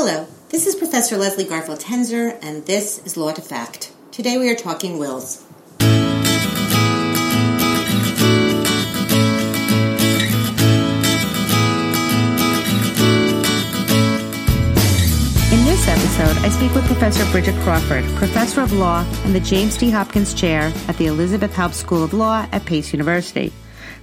[0.00, 3.90] Hello, this is Professor Leslie Garfield Tenzer, and this is Law to Fact.
[4.12, 5.44] Today we are talking wills.
[5.80, 5.88] In
[15.64, 19.90] this episode, I speak with Professor Bridget Crawford, Professor of Law and the James T.
[19.90, 23.52] Hopkins Chair at the Elisabeth Haub School of Law at Pace University.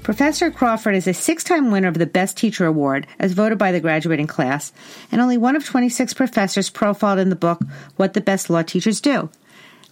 [0.06, 3.72] Professor Crawford is a six time winner of the Best Teacher Award as voted by
[3.72, 4.72] the graduating class,
[5.12, 7.60] and only one of 26 professors profiled in the book
[7.96, 9.32] What the Best Law Teachers Do.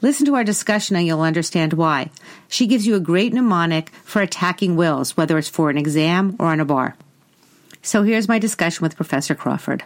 [0.03, 2.11] Listen to our discussion and you'll understand why.
[2.47, 6.45] She gives you a great mnemonic for attacking wills, whether it's for an exam or
[6.45, 6.95] on a bar.
[7.81, 9.81] So here's my discussion with Professor Crawford.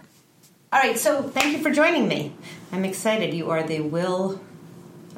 [0.74, 2.34] All right, so thank you for joining me.
[2.74, 3.34] I'm excited.
[3.34, 4.42] You are the will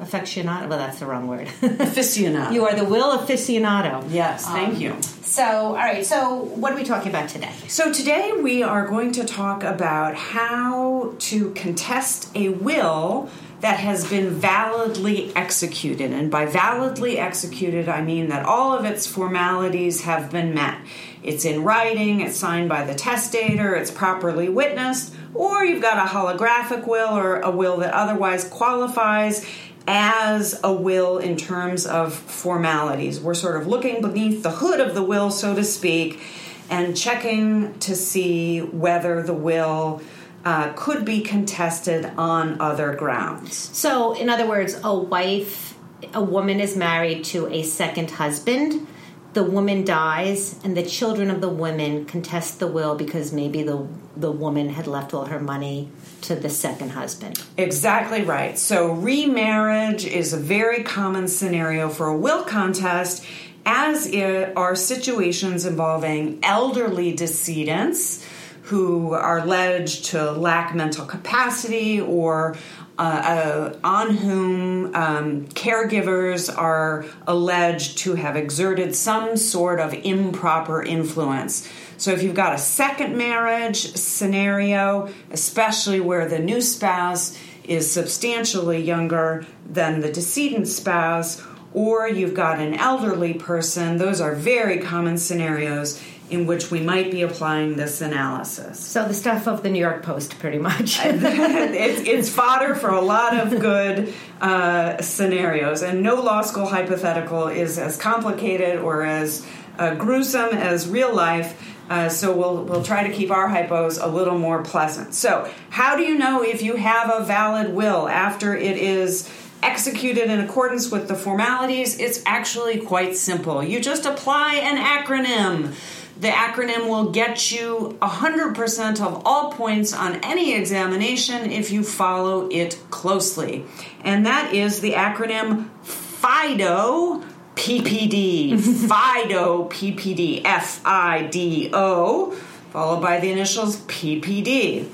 [0.00, 0.68] aficionado.
[0.68, 1.46] Well, that's the wrong word.
[1.62, 2.52] Aficionado.
[2.52, 4.04] you are the will aficionado.
[4.10, 4.96] Yes, thank Um, you.
[5.22, 7.52] So, all right, so what are we talking about today?
[7.68, 13.28] So today we are going to talk about how to contest a will
[13.60, 16.12] that has been validly executed.
[16.12, 20.78] And by validly executed, I mean that all of its formalities have been met.
[21.22, 26.08] It's in writing, it's signed by the testator, it's properly witnessed, or you've got a
[26.10, 29.46] holographic will or a will that otherwise qualifies
[29.86, 33.20] as a will in terms of formalities.
[33.20, 36.20] We're sort of looking beneath the hood of the will, so to speak,
[36.68, 40.02] and checking to see whether the will
[40.44, 43.54] uh, could be contested on other grounds.
[43.76, 45.76] So, in other words, a wife,
[46.14, 48.86] a woman is married to a second husband.
[49.32, 53.86] The woman dies, and the children of the woman contest the will because maybe the
[54.16, 55.90] the woman had left all her money
[56.22, 57.42] to the second husband.
[57.56, 58.58] Exactly right.
[58.58, 63.24] So, remarriage is a very common scenario for a will contest,
[63.64, 64.12] as
[64.56, 68.26] are situations involving elderly decedents
[68.70, 72.56] who are alleged to lack mental capacity or
[73.00, 80.82] uh, uh, on whom um, caregivers are alleged to have exerted some sort of improper
[80.82, 81.66] influence.
[81.96, 88.82] So, if you've got a second marriage scenario, especially where the new spouse is substantially
[88.82, 95.16] younger than the decedent spouse, or you've got an elderly person, those are very common
[95.16, 98.78] scenarios in which we might be applying this analysis.
[98.78, 100.98] So, the stuff of the New York Post, pretty much.
[101.04, 107.48] it's, it's fodder for a lot of good uh, scenarios, and no law school hypothetical
[107.48, 109.46] is as complicated or as
[109.78, 111.60] uh, gruesome as real life.
[111.90, 115.12] Uh, so we'll we'll try to keep our hypos a little more pleasant.
[115.12, 119.28] So, how do you know if you have a valid will after it is
[119.62, 121.98] executed in accordance with the formalities?
[121.98, 123.62] It's actually quite simple.
[123.64, 125.74] You just apply an acronym.
[126.20, 132.46] The acronym will get you 100% of all points on any examination if you follow
[132.50, 133.64] it closely.
[134.04, 138.60] And that is the acronym FIDO PPD.
[138.88, 140.42] FIDO PPD.
[140.44, 142.32] F I D O,
[142.70, 144.90] followed by the initials PPD.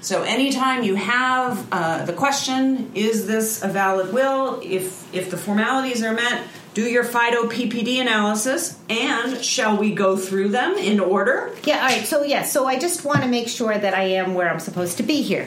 [0.00, 4.60] So anytime you have uh, the question, is this a valid will?
[4.62, 6.42] If if the formalities are met,
[6.80, 11.54] do your FIDO PPD analysis, and shall we go through them in order?
[11.64, 12.06] Yeah, all right.
[12.06, 14.96] So, yeah, so I just want to make sure that I am where I'm supposed
[14.96, 15.46] to be here.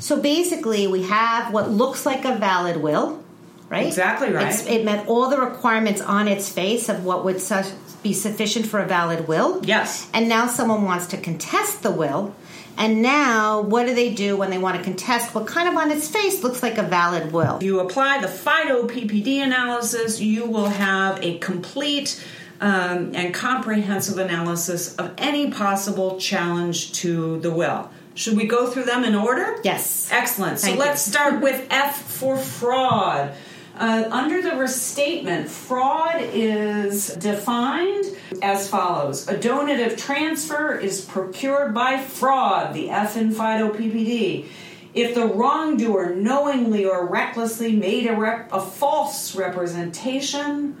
[0.00, 3.22] So, basically, we have what looks like a valid will,
[3.68, 3.86] right?
[3.86, 4.48] Exactly right.
[4.48, 7.62] It's, it met all the requirements on its face of what would su-
[8.02, 9.64] be sufficient for a valid will.
[9.64, 10.10] Yes.
[10.12, 12.34] And now someone wants to contest the will.
[12.76, 15.90] And now, what do they do when they want to contest what kind of on
[15.90, 17.56] its face looks like a valid will?
[17.58, 22.24] If you apply the FIDO PPD analysis, you will have a complete
[22.60, 27.90] um, and comprehensive analysis of any possible challenge to the will.
[28.14, 29.56] Should we go through them in order?
[29.64, 30.08] Yes.
[30.12, 30.60] Excellent.
[30.60, 33.34] So let's start with F for fraud.
[33.76, 38.04] Uh, under the restatement, fraud is defined
[38.40, 44.46] as follows A donative transfer is procured by fraud, the F in FIDO PPD.
[44.94, 50.76] If the wrongdoer knowingly or recklessly made a, rep- a false representation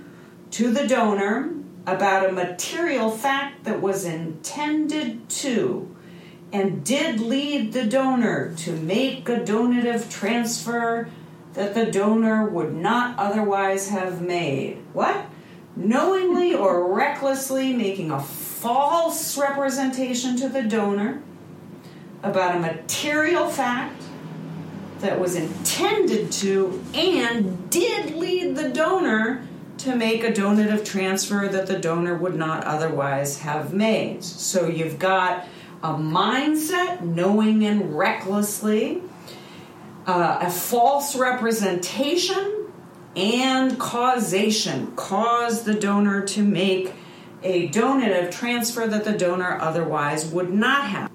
[0.52, 1.52] to the donor
[1.88, 5.92] about a material fact that was intended to
[6.52, 11.08] and did lead the donor to make a donative transfer
[11.54, 14.78] that the donor would not otherwise have made.
[14.92, 15.26] What?
[15.76, 21.22] Knowingly or recklessly making a false representation to the donor
[22.22, 24.02] about a material fact
[25.00, 29.46] that was intended to and did lead the donor
[29.78, 34.24] to make a donative transfer that the donor would not otherwise have made.
[34.24, 35.46] So you've got
[35.82, 39.02] a mindset, knowing and recklessly,
[40.06, 42.64] uh, a false representation,
[43.16, 44.94] and causation.
[44.96, 46.92] Cause the donor to make
[47.42, 51.10] a donative transfer that the donor otherwise would not have.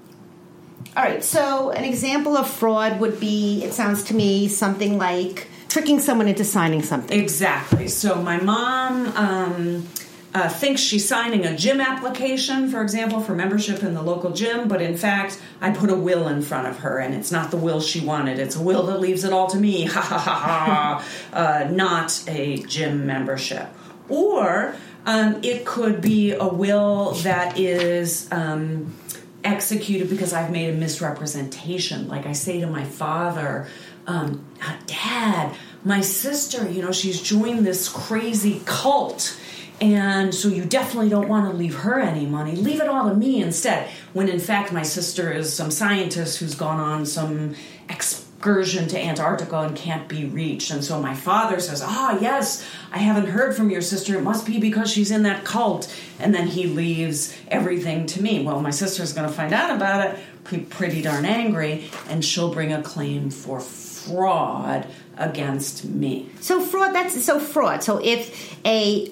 [0.96, 5.46] All right, so an example of fraud would be, it sounds to me, something like
[5.68, 7.18] tricking someone into signing something.
[7.18, 7.86] Exactly.
[7.88, 9.88] So my mom um,
[10.32, 14.68] uh, thinks she's signing a gym application, for example, for membership in the local gym,
[14.68, 17.56] but in fact, I put a will in front of her, and it's not the
[17.56, 18.38] will she wanted.
[18.38, 19.84] It's a will that leaves it all to me.
[19.90, 21.04] Ha ha ha ha.
[21.32, 23.68] Uh, not a gym membership.
[24.08, 24.74] Or
[25.04, 28.28] um, it could be a will that is.
[28.30, 28.94] Um,
[29.42, 32.08] executed because I've made a misrepresentation.
[32.08, 33.68] Like I say to my father,
[34.06, 34.44] um,
[34.86, 35.54] Dad,
[35.84, 39.38] my sister, you know, she's joined this crazy cult.
[39.80, 42.54] And so you definitely don't want to leave her any money.
[42.54, 43.88] Leave it all to me instead.
[44.12, 47.54] When in fact, my sister is some scientist who's gone on some
[47.88, 50.70] excursion to Antarctica and can't be reached.
[50.70, 54.18] And so my father says, Ah, yes, I haven't heard from your sister.
[54.18, 55.94] It must be because she's in that cult.
[56.18, 58.44] And then he leaves everything to me.
[58.44, 62.52] Well, my sister's going to find out about it, be pretty darn angry, and she'll
[62.52, 64.86] bring a claim for fraud
[65.16, 66.28] against me.
[66.40, 67.82] So fraud that's so fraud.
[67.82, 69.10] So if a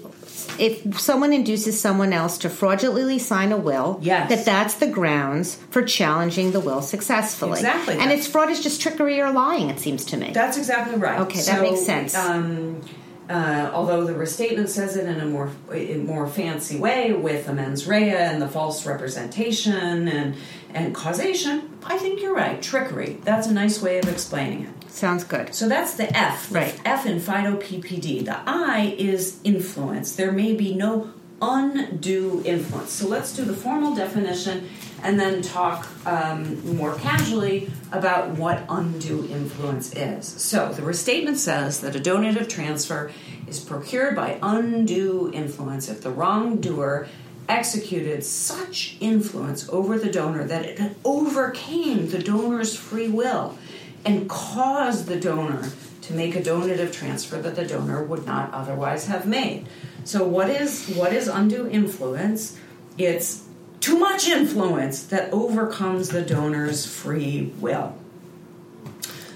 [0.59, 4.29] if someone induces someone else to fraudulently sign a will, yes.
[4.29, 7.61] that that's the grounds for challenging the will successfully.
[7.61, 7.99] Exactly.
[7.99, 10.31] And it's fraud is just trickery or lying, it seems to me.
[10.33, 11.21] That's exactly right.
[11.21, 12.15] Okay, that makes sense.
[12.15, 12.83] Um,
[13.29, 17.53] uh, although the restatement says it in a more in more fancy way with the
[17.53, 20.35] mens rea and the false representation and
[20.75, 22.61] and causation, I think you're right.
[22.61, 23.19] Trickery.
[23.25, 24.91] That's a nice way of explaining it.
[24.91, 25.55] Sounds good.
[25.55, 26.53] So that's the F.
[26.53, 26.79] Right.
[26.85, 28.25] F in FIDO PPD.
[28.25, 30.17] The I is influence.
[30.17, 32.91] There may be no undue influence.
[32.91, 34.69] So let's do the formal definition
[35.03, 40.27] and then talk um, more casually about what undue influence is.
[40.27, 43.13] So the restatement says that a donative transfer
[43.47, 47.07] is procured by undue influence if the wrongdoer
[47.49, 53.57] executed such influence over the donor that it overcame the donor's free will
[54.05, 55.71] and caused the donor
[56.03, 59.67] to make a donative transfer that the donor would not otherwise have made.
[60.05, 62.59] So what is what is undue influence?
[62.97, 63.45] It's
[63.81, 67.95] too much influence that overcomes the donor's free will.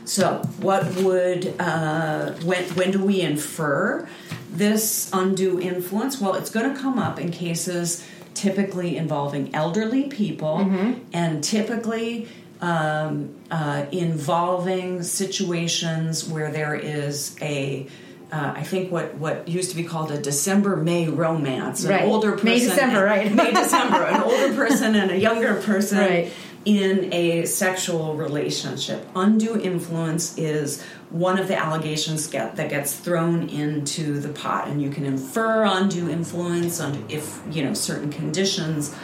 [0.04, 4.08] So, what would uh, when when do we infer
[4.52, 6.20] this undue influence?
[6.20, 10.93] Well, it's going to come up in cases typically involving elderly people Mm-hmm.
[11.12, 12.28] and typically
[12.60, 17.87] um, uh, involving situations where there is a
[18.31, 21.84] uh, I think what, what used to be called a December May romance.
[21.84, 22.05] An Right.
[22.05, 23.31] older person, May, December, right.
[23.31, 26.32] May December, an older person and a younger person Right.
[26.64, 29.06] In a sexual relationship.
[29.14, 34.80] Undue influence is one of the allegations get, that gets thrown into the pot, and
[34.80, 38.94] you can infer undue influence on if you know certain conditions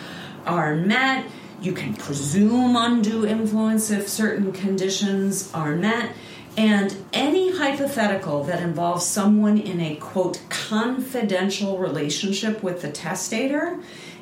[0.46, 1.26] are met.
[1.60, 6.14] You can presume undue influence if certain conditions are met.
[6.56, 13.78] And any hypothetical that involves someone in a quote confidential relationship with the testator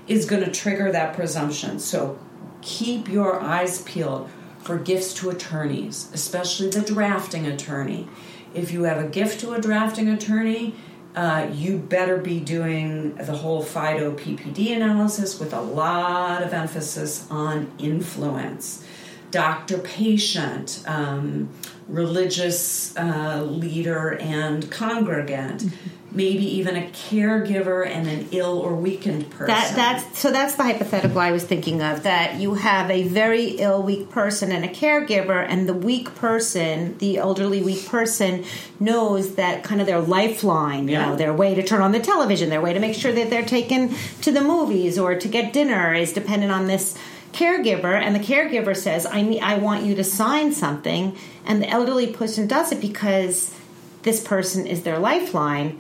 [0.07, 1.79] is going to trigger that presumption.
[1.79, 2.19] So
[2.63, 8.09] keep your eyes peeled for gifts to attorneys, especially the drafting attorney.
[8.55, 10.75] If you have a gift to a drafting attorney,
[11.15, 17.27] uh, you better be doing the whole FIDO PPD analysis with a lot of emphasis
[17.31, 18.85] on influence.
[19.31, 21.49] Doctor patient, um,
[21.89, 25.65] religious uh, leader and congregant,
[26.11, 29.55] maybe even a caregiver and an ill or weakened person.
[29.55, 33.51] That that's so that's the hypothetical I was thinking of that you have a very
[33.59, 38.45] ill weak person and a caregiver and the weak person the elderly weak person
[38.81, 42.49] knows that kind of their lifeline you know their way to turn on the television
[42.49, 45.93] their way to make sure that they're taken to the movies or to get dinner
[45.93, 46.97] is dependent on this
[47.33, 51.17] caregiver and the caregiver says I need, I want you to sign something
[51.47, 53.55] and the elderly person does it because
[54.03, 55.79] this person is their lifeline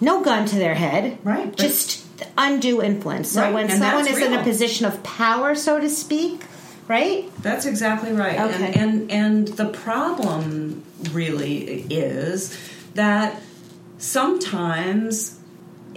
[0.00, 3.30] no gun to their head Right, just undue influence.
[3.32, 6.44] So Right, when and someone is in a position of power, so to speak,
[6.88, 7.30] right?
[7.42, 8.38] That's exactly right.
[8.38, 8.72] Okay.
[8.74, 12.56] And, and and the problem really is
[12.94, 13.40] that
[13.98, 15.38] sometimes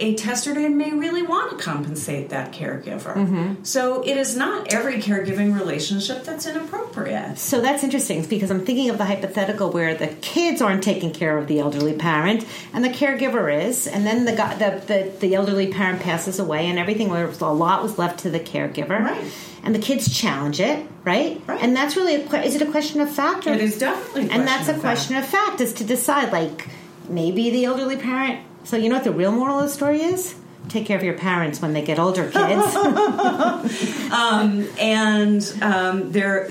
[0.00, 3.14] a testator may really want to compensate that caregiver.
[3.14, 3.62] Mm-hmm.
[3.62, 7.38] So it is not every caregiving relationship that's inappropriate.
[7.38, 11.36] So that's interesting because I'm thinking of the hypothetical where the kids aren't taking care
[11.36, 15.72] of the elderly parent and the caregiver is, and then the the, the, the elderly
[15.72, 19.00] parent passes away and everything was a lot was left to the caregiver.
[19.00, 19.30] Right.
[19.62, 21.42] And the kids challenge it, right?
[21.46, 21.62] Right.
[21.62, 24.32] And that's really a is it a question of fact or It is definitely a
[24.32, 26.68] and that's a of question of fact is to decide like
[27.08, 28.40] maybe the elderly parent.
[28.64, 30.34] So you know what the real moral of the story is?
[30.68, 32.76] Take care of your parents when they get older, kids.
[34.12, 36.50] um, and um, there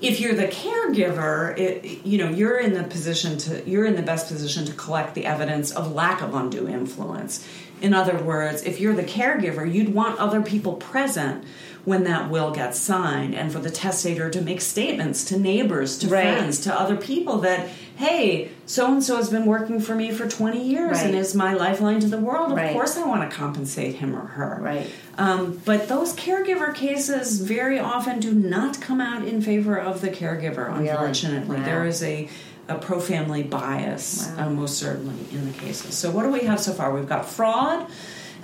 [0.00, 4.02] if you're the caregiver it, you know you're in the position to you're in the
[4.02, 7.46] best position to collect the evidence of lack of undue influence
[7.80, 11.44] in other words if you're the caregiver you'd want other people present
[11.84, 16.08] when that will gets signed and for the testator to make statements to neighbors to
[16.08, 16.38] Right.
[16.38, 20.28] friends to other people that hey so and so has been working for me for
[20.28, 22.72] 20 years and is my lifeline to the world of Right.
[22.72, 24.90] course i want to compensate him or her Right.
[25.16, 30.08] um, but those caregiver cases very often do not come out in favor of the
[30.10, 30.88] caregiver, Really?
[30.88, 31.56] unfortunately.
[31.58, 31.64] Wow.
[31.64, 32.28] There is a,
[32.68, 34.46] a pro family bias, Wow.
[34.46, 35.94] uh, most certainly, in the cases.
[35.94, 36.92] So, what do we have so far?
[36.92, 37.86] We've got fraud.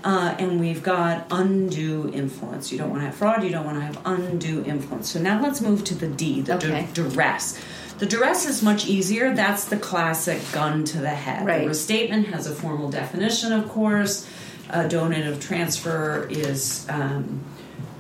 [0.03, 2.73] Uh, and we've got undue influence.
[2.73, 3.45] You don't want to have fraud.
[3.45, 5.11] You don't want to have undue influence.
[5.11, 7.61] So now let's move to the D, the du- duress.
[8.01, 9.35] The duress is much easier.
[9.35, 11.47] That's the classic gun to the head.
[11.47, 11.61] Right.
[11.61, 14.27] The restatement has a formal definition, of course.
[14.71, 17.45] A donative transfer is um,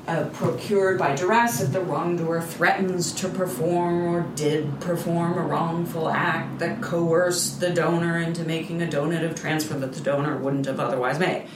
[0.08, 6.08] uh, procured by duress if the wrongdoer threatens to perform or did perform a wrongful
[6.08, 10.80] act that coerced the donor into making a donative transfer that the donor wouldn't have
[10.80, 11.46] otherwise made.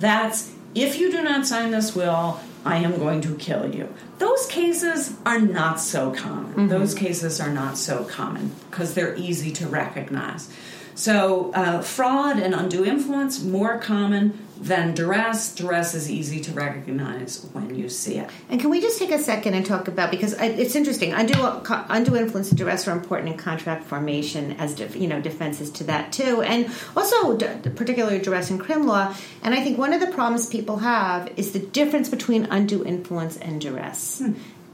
[0.00, 3.92] That's if you do not sign this will, I am going to kill you.
[4.18, 6.52] Those cases are not so common.
[6.52, 6.68] Mm-hmm.
[6.68, 10.50] Those cases are not so common because they're easy to recognize.
[10.94, 15.54] So, uh, fraud and undue influence more common than duress.
[15.54, 18.30] Duress is easy to recognize when you see it.
[18.48, 21.12] And can we just take a second and talk about because it's interesting.
[21.12, 25.70] Undue, undue influence and duress are important in contract formation as def, you know defenses
[25.72, 29.14] to that too, and also d- particularly duress in crim law.
[29.42, 33.36] And I think one of the problems people have is the difference between undue influence
[33.36, 34.22] and duress.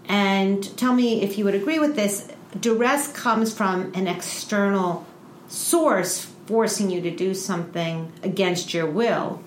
[0.07, 2.29] And tell me if you would agree with this.
[2.59, 5.07] Duress comes from an external
[5.51, 9.43] source forcing you to do something against your will.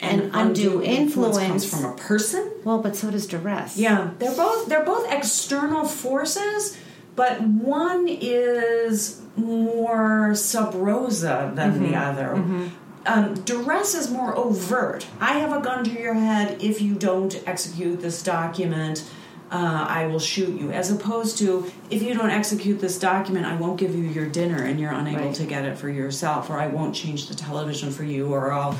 [0.00, 2.50] And undue influence- comes from a person.
[2.64, 3.76] Well, but so does duress.
[3.76, 6.76] Yeah, they're both they're both external forces,
[7.14, 11.84] but one is more sub rosa than Mm-hmm.
[11.92, 12.70] the other.
[13.06, 15.06] Um, duress is more overt.
[15.20, 16.60] I have a gun to your head.
[16.62, 19.08] If you don't execute this document,
[19.52, 20.72] uh, I will shoot you.
[20.72, 24.64] As opposed to, if you don't execute this document, I won't give you your dinner
[24.64, 25.34] and you're unable Right.
[25.34, 28.76] to get it for yourself, or I won't change the television for you, or I'll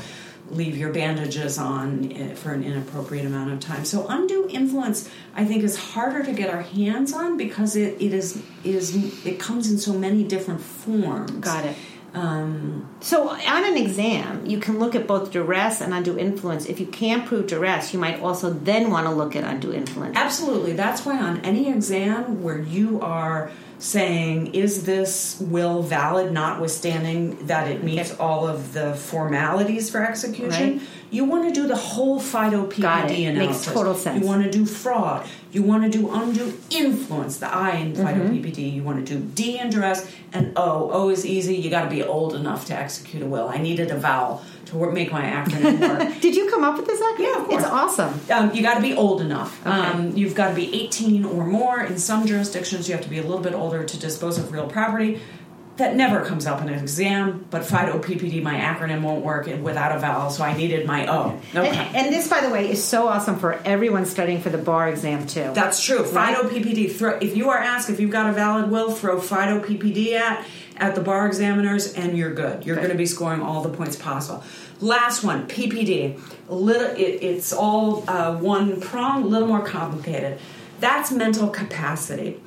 [0.49, 3.85] leave your bandages on eh, for an inappropriate amount of time.
[3.85, 8.13] So undue influence, I think, is harder to get our hands on because it, it
[8.13, 11.31] is is it comes in so many different forms.
[11.31, 11.75] Got it.
[12.13, 16.65] Um, So on an exam, you can look at both duress and undue influence.
[16.67, 20.15] If you can't prove duress, you might also then want to look at undue influence.
[20.15, 20.73] Absolutely.
[20.73, 23.51] That's why on any exam where you are
[23.83, 30.77] saying, is this will valid, notwithstanding that it meets all of the formalities for execution,
[30.77, 30.87] Right.
[31.11, 33.35] you want to do the whole FIDO PPD it.
[33.35, 34.21] Makes total sense.
[34.21, 35.27] You want to do fraud.
[35.51, 38.33] You want to do undue influence, the I in FIDO Mm-hmm.
[38.35, 38.73] PPD.
[38.73, 40.89] You want to do D in duress, and O.
[40.91, 41.55] O is easy.
[41.57, 43.49] You got to be old enough to execute a will.
[43.49, 44.41] I needed a vowel
[44.73, 46.19] to work, make my acronym work.
[46.21, 46.99] Did you come up with this?
[47.01, 47.19] Acronym?
[47.19, 47.63] Yeah, of course.
[47.63, 48.19] It's awesome.
[48.29, 49.65] Um, you got to be old enough.
[49.65, 51.81] Um, you've got to be 18 or more.
[51.81, 54.67] In some jurisdictions, you have to be a little bit older to dispose of real
[54.67, 55.21] property.
[55.77, 59.95] That never comes up in an exam, but FIDO PPD, my acronym won't work without
[59.95, 61.39] a vowel, so I needed my O.
[61.55, 61.67] Okay.
[61.67, 64.87] And, and this, by the way, is so awesome for everyone studying for the bar
[64.87, 65.51] exam too.
[65.55, 66.03] That's true.
[66.03, 66.91] FIDO PPD.
[66.91, 70.45] Throw, if you are asked if you've got a valid will, throw FIDO PPD at
[70.77, 72.65] at the bar examiners, and you're good.
[72.65, 72.81] You're Good.
[72.81, 74.43] going to be scoring all the points possible.
[74.79, 76.19] Last one, PPD.
[76.49, 80.39] Little, it, it's all uh, one prong, a little more complicated.
[80.79, 82.41] That's mental capacity.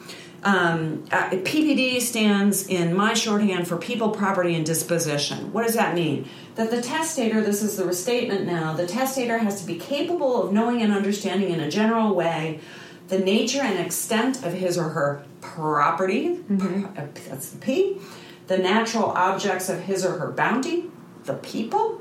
[0.46, 5.52] Um, uh, PPD stands in my shorthand for people, property, and disposition.
[5.52, 6.28] What does that mean?
[6.54, 10.52] That the testator, this is the restatement now, the testator has to be capable of
[10.52, 12.60] knowing and understanding in a general way
[13.08, 17.98] the nature and extent of his or her property, uh, that's the P,
[18.46, 20.84] the natural objects of his or her bounty,
[21.24, 22.00] the people,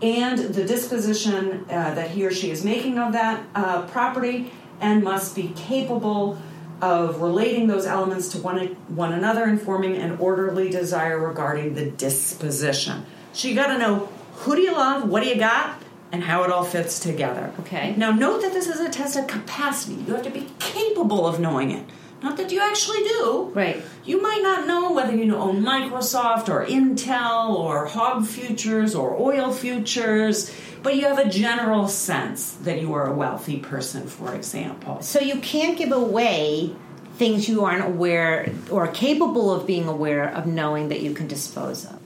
[0.00, 5.02] and the disposition uh, that he or she is making of that uh, property, and
[5.02, 6.38] must be capable
[6.82, 8.58] of relating those elements to one,
[8.88, 13.04] one another and forming an orderly desire regarding the disposition.
[13.32, 15.82] So you got to know who do you love, what do you got,
[16.12, 17.52] and how it all fits together.
[17.60, 17.94] Okay.
[17.96, 19.94] Now, note that this is a test of capacity.
[19.94, 21.84] You have to be capable of knowing it.
[22.22, 23.50] Not that you actually do.
[23.54, 23.82] Right.
[24.04, 29.52] You might not know whether you own Microsoft or Intel or Hog Futures or Oil
[29.52, 35.00] Futures, but you have a general sense that you are a wealthy person, for example.
[35.02, 36.74] So you can't give away
[37.16, 41.84] things you aren't aware or capable of being aware of knowing that you can dispose
[41.84, 41.98] of.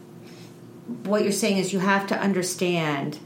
[1.06, 3.18] What you're saying is you have to understand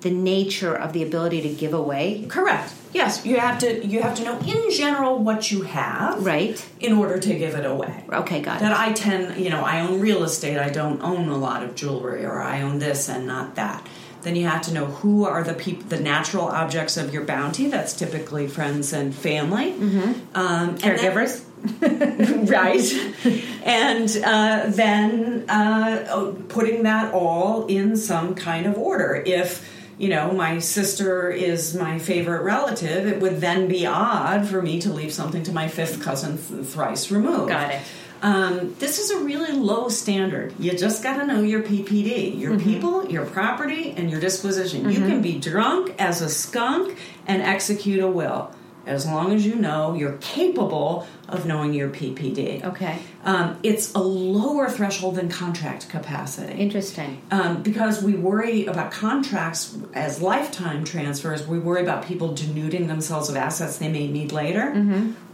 [0.00, 2.24] the nature of the ability to give away.
[2.28, 2.72] Correct.
[2.94, 6.64] Yes, you have to you have to know in general what you have Right.
[6.80, 8.04] in order to give it away.
[8.10, 8.74] Okay, got That it.
[8.74, 11.74] That I tend, you know, I own real estate, I don't own a lot of
[11.74, 13.86] jewelry or I own this and not that.
[14.22, 17.68] Then you have to know who are the people, the natural objects of your bounty.
[17.68, 20.36] That's typically friends and family, mm-hmm.
[20.36, 21.44] um, Caregivers.
[21.80, 23.64] right?
[23.64, 29.22] and uh, then uh, oh, putting that all in some kind of order.
[29.26, 34.62] If you know my sister is my favorite relative, it would then be odd for
[34.62, 37.48] me to leave something to my fifth cousin th- thrice removed.
[37.48, 37.82] Got it.
[38.22, 40.54] Um, this is a really low standard.
[40.58, 42.64] You just got to know your PPD, your Mm-hmm.
[42.72, 44.88] people, your property, and your disposition.
[44.90, 48.50] You can be drunk as a skunk and execute a will
[48.86, 52.64] as long as you know you're capable of knowing your PPD.
[52.64, 52.98] Okay.
[53.22, 56.54] Um, it's a lower threshold than contract capacity.
[56.54, 57.20] Interesting.
[57.30, 63.28] Um, because we worry about contracts as lifetime transfers, we worry about people denuding themselves
[63.28, 64.72] of assets they may need later.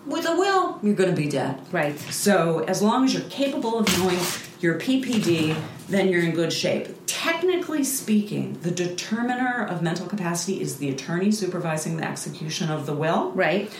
[0.06, 1.60] With a will, you're going to be dead.
[1.72, 1.98] Right.
[1.98, 4.18] So, as long as you're capable of knowing
[4.60, 5.56] your PPD,
[5.88, 6.88] then you're in good shape.
[7.06, 12.92] Technically speaking, the determiner of mental capacity is the attorney supervising the execution of the
[12.94, 13.30] will.
[13.32, 13.70] Right.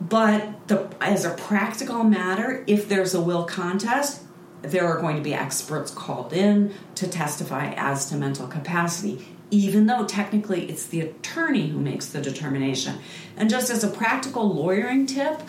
[0.00, 4.22] But the, as a practical matter, if there's a will contest,
[4.62, 9.86] there are going to be experts called in to testify as to mental capacity, even
[9.86, 12.98] though technically it's the attorney who makes the determination.
[13.36, 15.40] And just as a practical lawyering tip,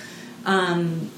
[0.46, 1.10] um,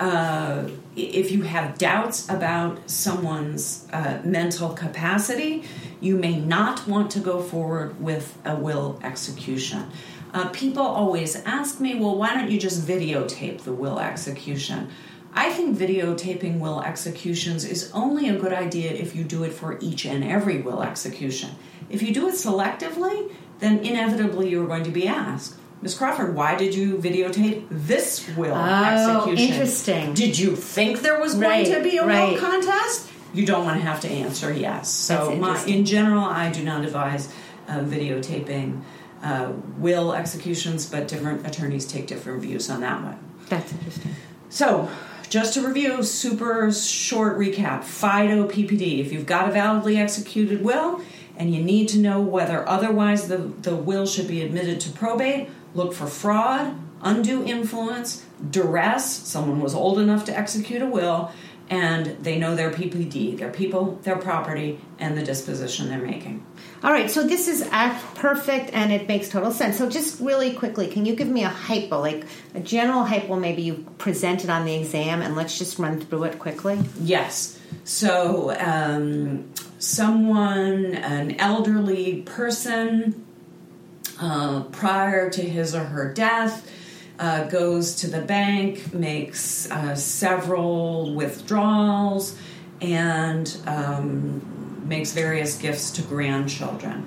[0.00, 5.64] uh, if you have doubts about someone's uh, mental capacity,
[6.00, 9.90] you may not want to go forward with a will execution.
[10.32, 14.88] Uh, people always ask me, well, why don't you just videotape the will execution?
[15.32, 19.78] I think videotaping will executions is only a good idea if you do it for
[19.80, 21.50] each and every will execution.
[21.90, 25.96] If you do it selectively, then inevitably you're going to be asked, Ms.
[25.96, 29.52] Crawford, why did you videotape this will Oh, execution?
[29.52, 30.14] interesting.
[30.14, 32.32] Did you think there was going to be a right.
[32.32, 33.10] will contest?
[33.34, 34.88] You don't want to have to answer yes.
[34.88, 37.32] So, my, in general, I do not advise
[37.68, 38.80] uh, videotaping
[39.22, 43.18] uh, will executions, but different attorneys take different views on that one.
[43.48, 44.14] That's interesting.
[44.48, 44.88] So,
[45.28, 49.00] just to review, super short recap FIDO PPD.
[49.00, 51.00] If you've got a validly executed will
[51.36, 55.48] and you need to know whether otherwise the, the will should be admitted to probate,
[55.74, 59.04] look for fraud, undue influence, duress.
[59.04, 61.32] Someone was old enough to execute a will,
[61.70, 66.44] and they know their PPD, their people, their property, and the disposition they're making.
[66.82, 67.66] All right, so this is
[68.14, 69.78] perfect and it makes total sense.
[69.78, 73.62] So, just really quickly, can you give me a hypo, like a general hypo, maybe
[73.62, 76.78] you presented on the exam, and let's just run through it quickly?
[77.00, 77.58] Yes.
[77.84, 79.50] So, um,
[79.84, 83.24] someone, an elderly person,
[84.20, 86.70] uh, prior to his or her death,
[87.18, 92.36] uh, goes to the bank, makes uh, several withdrawals,
[92.80, 97.06] and um, makes various gifts to grandchildren.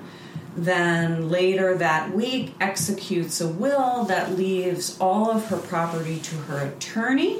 [0.56, 6.66] Then later that week, executes a will that leaves all of her property to her
[6.66, 7.38] attorney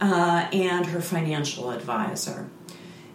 [0.00, 2.48] uh, and her financial advisor.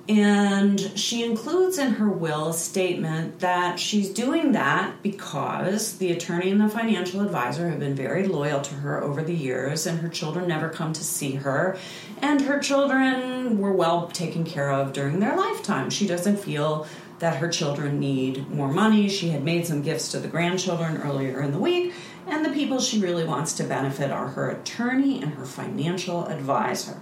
[0.10, 6.50] And she includes in her will a statement that she's doing that because the attorney
[6.50, 10.08] and the financial advisor have been very loyal to her over the years, and her
[10.08, 11.78] children never come to see her,
[12.22, 15.90] and her children were well taken care of during their lifetime.
[15.90, 16.88] She doesn't feel
[17.20, 19.10] that her children need more money.
[19.10, 21.94] She had made some gifts to the grandchildren earlier in the week,
[22.28, 27.02] and the people she really wants to benefit are her attorney and her financial advisor.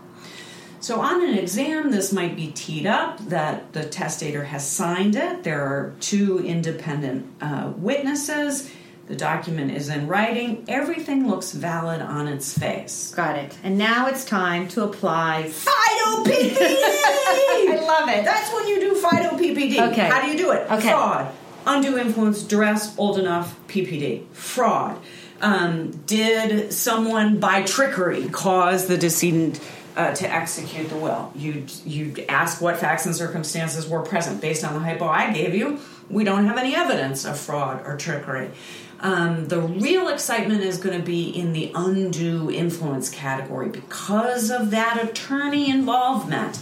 [0.86, 5.44] So, on an exam, this might be teed up that the testator has signed it.
[5.44, 8.70] There are two independent uh, witnesses.
[9.08, 10.64] The document is in writing.
[10.68, 13.12] Everything looks valid on its face.
[13.16, 13.58] Got it.
[13.64, 15.50] And now it's time to apply.
[15.50, 16.56] FIDO PPD!
[16.60, 18.24] I love it.
[18.24, 19.92] That's when you do FIDO PPD.
[19.92, 20.08] Okay.
[20.08, 20.70] How do you do it?
[20.70, 20.92] Okay.
[20.92, 21.34] Fraud,
[21.66, 24.28] undue influence, duress, old enough, PPD.
[24.34, 25.02] Fraud.
[25.42, 29.60] Um, did someone by trickery cause the decedent
[29.96, 31.32] uh, to execute the will?
[31.36, 35.54] You'd, you'd ask what facts and circumstances were present based on the hypo I gave
[35.56, 35.80] you.
[36.10, 38.52] we don't have any evidence of fraud or trickery.
[39.00, 44.72] Um, the real excitement is going to be in the undue influence category because of
[44.72, 46.60] that attorney involvement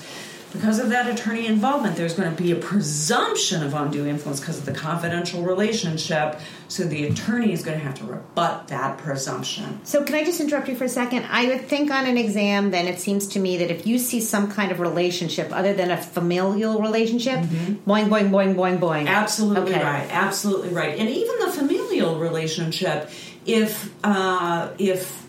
[0.54, 4.60] because of that attorney involvement, there's going to be a presumption of undue influence because
[4.60, 6.40] of the confidential relationship.
[6.68, 9.84] So the attorney is going to have to rebut that presumption.
[9.84, 11.26] So, can I just interrupt you for a second?
[11.30, 14.22] I would think on an exam, then it seems to me that if you see
[14.22, 17.90] some kind of relationship other than a familial relationship, mm-hmm.
[17.90, 19.08] boing, boing, boing, boing, boing.
[19.08, 19.84] Absolutely okay.
[19.84, 20.08] right.
[20.12, 20.98] Absolutely right.
[21.00, 23.10] And even the familial relationship,
[23.46, 25.24] if uh, if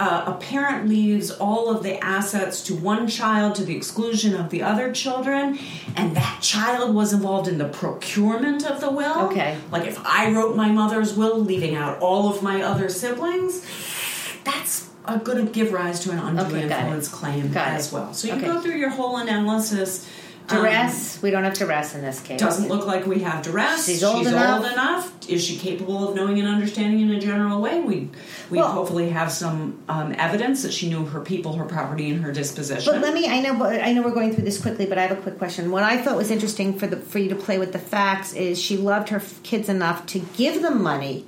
[0.00, 4.50] uh, a parent leaves all of the assets to one child to the exclusion of
[4.50, 5.58] the other children,
[5.96, 9.26] and that child was involved in the procurement of the will.
[9.26, 9.58] Okay.
[9.70, 13.64] Like if I wrote my mother's will, leaving out all of my other siblings,
[14.44, 14.88] that's
[15.24, 17.94] going to give rise to an undue okay, influence claim got as it.
[17.94, 18.12] well.
[18.14, 18.46] So you okay.
[18.46, 20.08] go through your whole analysis
[20.48, 21.16] Duress?
[21.16, 22.40] Um, we don't have duress in this case.
[22.40, 23.86] Doesn't look like we have duress.
[23.86, 24.64] She's old She's enough.
[24.64, 25.28] old enough.
[25.28, 27.80] Is she capable of knowing and understanding in a general way?
[27.80, 28.10] We
[28.50, 32.24] we well, hopefully have some um, evidence that she knew her people, her property, and
[32.24, 32.92] her disposition.
[32.92, 33.28] But let me.
[33.28, 33.62] I know.
[33.64, 35.70] I know we're going through this quickly, but I have a quick question.
[35.70, 38.60] What I thought was interesting for the for you to play with the facts is
[38.60, 41.24] she loved her kids enough to give them money,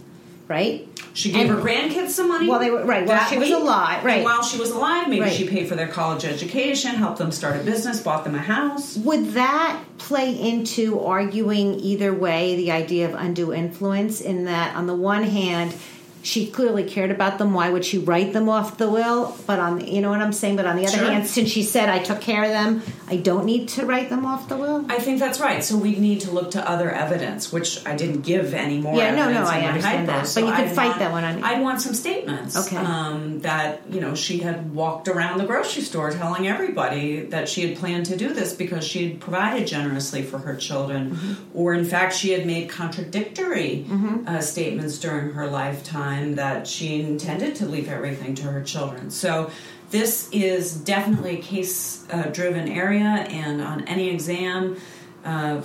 [0.50, 0.86] right?
[1.14, 2.48] She gave and, her grandkids some money.
[2.48, 4.04] While they were right while she was alive.
[4.04, 4.16] Right.
[4.16, 5.32] And while she was alive, maybe right.
[5.32, 8.96] she paid for their college education, helped them start a business, bought them a house.
[8.96, 14.20] Would that play into arguing either way the idea of undue influence?
[14.20, 15.74] In that, on the one hand,
[16.22, 17.54] she clearly cared about them.
[17.54, 19.36] Why would she write them off the will?
[19.46, 20.56] But on you know what I'm saying.
[20.56, 21.10] But on the other sure.
[21.10, 24.26] hand, since she said I took care of them, I don't need to write them
[24.26, 24.84] off the will.
[24.88, 25.64] I think that's right.
[25.64, 28.96] So we need to look to other evidence, which I didn't give any more.
[28.96, 30.26] Yeah, no, no, I understand that.
[30.26, 31.24] So but you could fight want, that one.
[31.24, 32.56] I I'd want some statements.
[32.56, 32.76] Okay.
[32.76, 37.66] Um, that you know she had walked around the grocery store telling everybody that she
[37.66, 41.58] had planned to do this because she had provided generously for her children, mm-hmm.
[41.58, 44.26] or in fact she had made contradictory mm-hmm.
[44.26, 49.10] uh, statements during her lifetime that she intended to leave everything to her children.
[49.10, 49.50] So
[49.90, 54.80] this is definitely a case uh, driven area, and on any exam,
[55.24, 55.62] uh,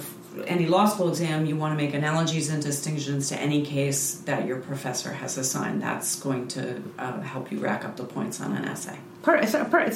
[0.47, 4.45] any law school exam, you want to make analogies and distinctions to any case that
[4.45, 5.81] your professor has assigned.
[5.81, 8.97] That's going to uh, help you rack up the points on an essay.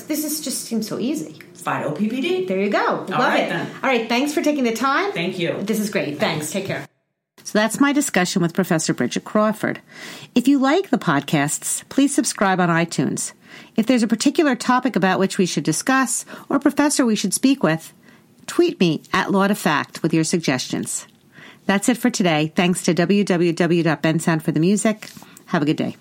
[0.08, 1.34] This is just seems so easy.
[1.54, 2.48] FIDO PPD.
[2.48, 2.80] There you go.
[2.80, 3.50] Love All right, it.
[3.50, 3.68] Then.
[3.84, 4.08] All right.
[4.08, 5.12] Thanks for taking the time.
[5.12, 5.62] Thank you.
[5.62, 6.18] This is great.
[6.18, 6.52] Thanks.
[6.52, 6.52] thanks.
[6.52, 6.89] Take care.
[7.44, 9.82] So that's my discussion with Professor Bridget Crawford.
[10.36, 13.34] If you like the podcasts, please subscribe on iTunes.
[13.76, 17.64] If there's a particular topic about which we should discuss or professor we should speak
[17.64, 17.94] with,
[18.46, 21.08] tweet me at Law to Fact with your suggestions.
[21.66, 22.52] That's it for today.
[22.56, 25.10] Thanks to www.bensound for the music.
[25.48, 25.98] Have a good day.